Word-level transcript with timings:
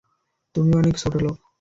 তুমি 0.55 0.71
অনেক 0.73 0.93
বড় 0.93 1.01
ছোটলোক। 1.03 1.35